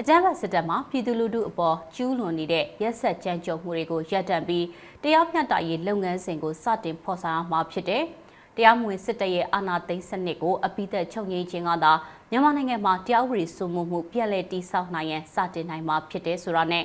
[0.00, 4.64] အကြမ်းဖက်စစ်တပ်မှပြည်သူလူထုအပေါ်ကျူးလွန်နေတဲ့ရက်ဆက်ကြမ်းကြုတ်မှုတွေကိုရပ်တန့်ပြီး
[5.02, 8.04] တရားမျှတရေးလုပ်ငန်းစဉ်ကိုစတင်ဖော်ဆောင်မှာဖြစ်တယ်။
[8.56, 11.92] တရားမဝင်စစ်တပ်ရဲ့အာဏာသိမ်းစနစ်ကိုအပိသက်ချုပ်ငြိမ်းခြင်းကသာ
[12.30, 16.84] မြန်မာနိုင်ငံမှာတရားဥပဒေစိုးမိုးမှုပြည့်လည်တည်ဆောက်နိုင်ရန်စတင်နိုင်မှာဖြစ်တယ်ဆိုတာနဲ့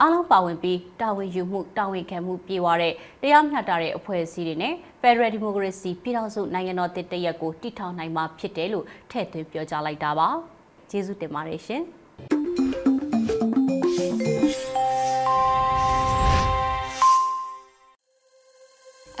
[0.00, 10.28] အားလုံးပါဝင်ပြီးတာဝန်ယူမှုတာဝန်ခံမှုပြေဝတဲ့တရားမျှတတဲ့အဖွဲ့အစည်းတွေနဲ့ Federal Democracy ပြည်ထောင်စုနိုင်ငံတော်တည်တရက်ကိုတည်ထောင်နိုင်မှာဖြစ်တယ်လို့ထည့်သွင်းပြောကြားလိုက်တာပါ။
[10.90, 11.82] ကျေးဇူးတင်ပါတယ်ရှင်။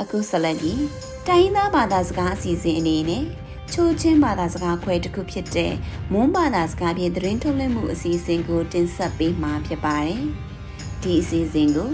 [0.00, 3.24] အခုဆက်လက်ပြီး တိုင်းသားဘာသာစကားအစီအစဉ်အနေနဲ့
[3.72, 5.72] ချိုးချင်းဘာသာစကားခွဲတစ်ခုဖြစ်တဲ့
[6.12, 10.22] မွန်းဘာသာစကားဖြင့်သတင်းထုတ်လွှင့်မှုအစီအစဉ်ကိုတင်ဆက်ပေးမှာဖြစ်ပါတယ်။
[11.02, 11.90] ဒီအစီအစဉ်ကို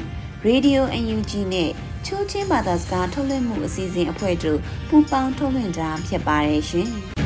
[0.49, 1.71] Radio UNG နဲ့
[2.07, 6.91] ချိုးချင်းဘာသာစကားထုတ်လွှင့်မှုအစီအစဉ်အဖွဲ့တို့ပူးပေါင်းထုတ်လွှင့်တာဖြစ်ပါတယ်ရှင်။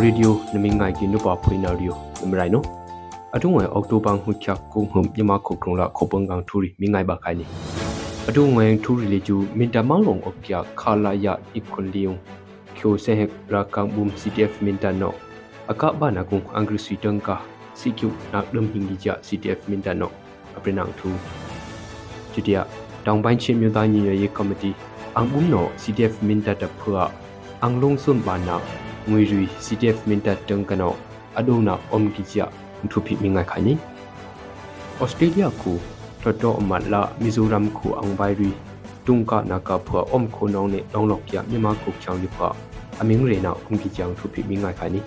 [0.00, 2.64] ချိုရီဒီယိုနမင်းငိုင်ကင်းတို့ပါဖွေနာရီယိုနမရိုင်နို
[3.34, 7.44] အတုံဝဲအောက်တိုဘာဟုချကုံဟုံမြမခုခုံလာခုပငကန်ထူရီမင်းငိုင်ပါခိုင်နီ
[8.28, 12.14] အတုံဝဲထူရီလေကျူမင်တမောင်လုံအော့ကျခါလာယာအခွန်လီယုံ
[12.76, 15.12] ချိုဆေဟက်ရာကံဘုံ CTF မင်တနော
[15.70, 17.36] အကဘာနာကုံအင်္ဂရိစီတန်ကာ
[17.80, 18.00] CQ
[18.32, 20.10] nak dum hingi ja CTF မင်တနော
[20.56, 21.08] အပရနန်ထူ
[22.32, 22.62] ချီတယာ
[23.06, 24.70] တောင်ပိုင်းချင်းမြို့သားညီညွတ်ရေးကော်မတီ
[25.16, 27.02] အန်ဘုံနော CTF မင်တတဖွာ
[27.62, 28.58] အန်လုံစွန်ဘာနာ
[29.08, 30.92] ငွေရီ CTF မင်တတန်ကနော
[31.38, 32.44] အဒုနာအုံကီချာ
[32.90, 33.74] ထုဖိမင်ငါခိုင်နီ
[34.98, 35.72] ဩစတြေးလျကူ
[36.20, 38.50] ထတော်အမလာမီဇိုရမ်ကူအောင်ဘိုင်ရီ
[39.06, 42.48] တုံကနာကဖွာအုံခိုနောင်းနဲ့လောင်းလောက်ပြမြန်မာကုတ်ချောင်းဒီဖွာ
[43.00, 45.00] အမင်းရေနာအုံကီချောင်းထုဖိမင်ငါခိုင်နီ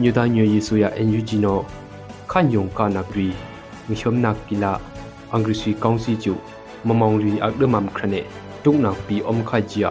[0.00, 1.64] မြို့သားညွေရေးဆိုရ NUG နော်
[2.30, 3.34] khan yong ka na pri
[3.90, 4.78] mi shom nak kila
[5.34, 6.38] angri sui kaunsi chu
[6.86, 8.22] mamong ri ak de mam khrane
[8.62, 9.90] tuk nak pi om kha jia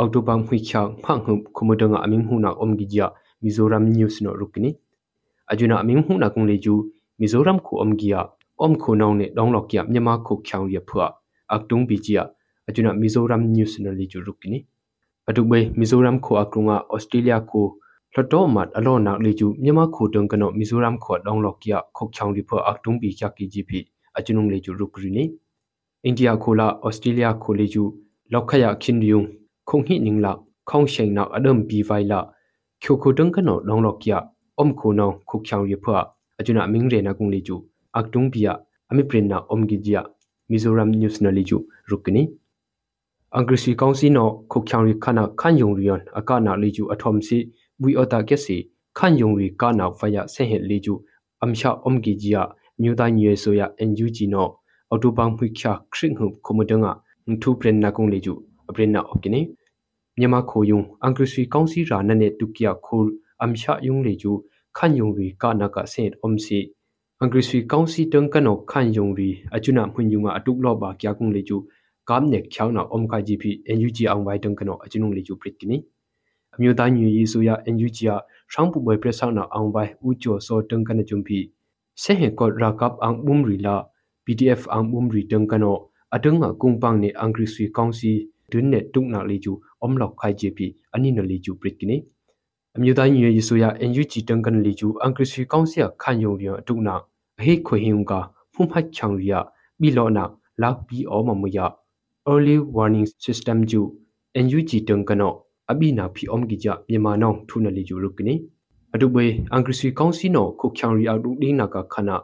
[0.00, 3.06] octobam hui kya phang hum khumodanga aming huna omgi ja
[3.42, 4.70] mizoram news no rukini
[5.48, 8.20] ajuna aming huna gung leju mizoram kho omgia
[8.64, 11.06] om kho naw ne donglok kya myama kho khyang ria phwa
[11.54, 12.22] aktung bijia
[12.68, 14.66] ajuna mizoram news no leju rukini
[15.28, 17.62] adubai mizoram kho akrunga australia kho
[18.12, 22.32] hloto mat alo nak leju myama kho tung kano mizoram kho donglok kya khok chang
[22.36, 23.70] ri pho aktung bi kya ki gp
[24.16, 25.24] achunung leju rukri ni
[26.02, 27.84] india kho la australia kho leju
[28.32, 29.26] lokhaya khin riung
[29.68, 30.32] khong hi ningla
[30.68, 32.20] khong sheng na adam bi vai la
[32.82, 34.37] khyo kho tung kano donglok kya om kho no khok chang
[35.69, 35.91] ri pho
[36.39, 37.55] achuna ming re na kung leju
[37.99, 38.53] aktung bia
[38.89, 40.01] ami prin na om gi jia
[40.49, 41.57] mizoram news na leju
[41.91, 42.23] rukni
[43.37, 44.19] อังกฤษกองซีโน
[44.51, 47.37] คุกขังริขณะขันยงริยนอากาศนาลีจูอทอมซี
[47.81, 48.57] บุยอตาเกสี
[48.97, 50.93] ขันยงริกานาฟยาเซเหลีจู
[51.41, 52.37] อัมชาอมกิจีย
[52.81, 54.35] มิวตาเยโซยาเอ็นยูจีโน
[54.91, 56.91] อตุบังพุขยาคริงหุคุมดงะ
[57.41, 58.33] ทูเปรนนากุงลีจู
[58.67, 59.41] อเปรนนาอกินี
[60.17, 71.56] မြန်မာခိုယုံအင်္ဂရိစီကောင်စီရာနနဲ့တုကီယာခိုအမ်ရှာယုံလေကျူခန်ယုံရီကာနာကဆင် အုံစီအင်္ဂရိစီကောင်စီတန်ကနောခန်ယုံရီအချွနာမွန်ယုံအတုလောဘာကျကုံလေကျူ
[72.08, 73.44] kam nek khyau na om ka gp
[73.78, 75.76] NUG ang wai tong kano achinung le chu prit kini
[76.56, 78.14] amyo ta nyu yi su ya NUG ya
[78.52, 81.38] shang pu boy presa na ang wai u cho so tong kana chum phi
[82.02, 83.74] se he ko ra kap ang bum ri la
[84.24, 85.72] PDF ang bum ri tong kano
[86.14, 88.12] atung a kung pang ne angri sui kong si
[88.50, 89.52] dun ne tuk na le chu
[89.84, 90.58] om lok khai gp
[90.94, 91.96] ani na le chu prit kini
[92.78, 95.80] amyo ta nyu yi su ya NUG tong kan le chu angri sui kong si
[95.80, 97.00] ya khan yong ri tuk na
[97.44, 99.40] he khoi hin ka phum phat chang ri ya
[99.80, 100.30] bi lo na
[100.62, 101.66] lak bi o ma mu ya
[102.30, 103.82] early warning system ju
[104.44, 105.28] NUG tung kano
[105.66, 108.34] abi na phi om gi ja myama nong thuna li ju rukni
[108.94, 112.16] adubwe angrisi kaunsi no khu khyang ri adu ding na ka khana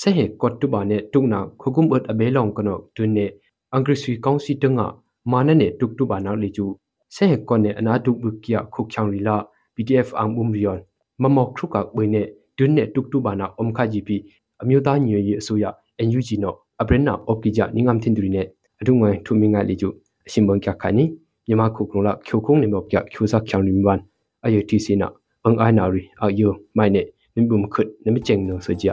[0.00, 3.26] se he kot tu ba ne tung na khugum ot abe long kano tun ne
[3.74, 4.86] angrisi kaunsi tunga
[5.24, 6.66] mana ne tuk tu ba na li ju
[7.14, 9.36] se he kon ne ana tuk bu kya khu khyang ri la
[9.74, 10.80] PDF ang bum rion
[11.22, 12.22] mamok thru ka bwe ne
[12.56, 14.16] tun ne tuk tu ba na om kha ji pi
[14.62, 15.64] အမျိုးသားညီညွတ်ရေးအစိုးရ
[16.06, 18.46] NUG နော်အပရင်နာအော့ကီဂျာနင်းငမ်တင်ဒူရီနဲ့
[18.80, 19.88] အဒုငွေထုမင်းငါလီကျု
[20.26, 21.04] အရှင်ဘန်ကျခါနီ
[21.48, 24.00] မြမခုကလုံးလချိုခုံနေမော့ကျချိုစာချောင်းနီမန်
[24.44, 25.08] အယတီစီနာ
[25.44, 27.02] အန်အိုင်နာရီအယိုမိုင်နေ
[27.34, 28.86] နင်ဘုံခွတ်နမကျင်းနောဆိုကြ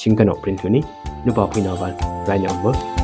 [0.00, 0.80] ရှင်ကနော့ပရင်ထူနီ
[1.24, 1.92] နုပါဖိနာဘန်
[2.28, 3.03] ရိုင်လမ်ဘော